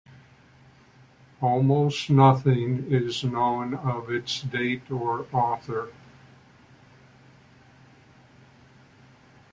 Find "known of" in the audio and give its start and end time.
3.23-4.09